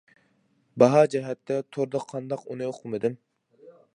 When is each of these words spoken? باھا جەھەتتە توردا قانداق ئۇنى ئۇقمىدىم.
باھا 0.83 1.01
جەھەتتە 1.15 1.59
توردا 1.77 2.03
قانداق 2.13 2.43
ئۇنى 2.53 2.69
ئۇقمىدىم. 2.71 3.21